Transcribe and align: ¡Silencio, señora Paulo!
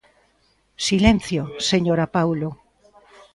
¡Silencio, 0.87 1.41
señora 1.69 2.05
Paulo! 2.15 2.49